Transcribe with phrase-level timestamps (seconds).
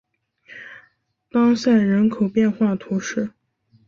[1.29, 3.29] 当塞人口变化图示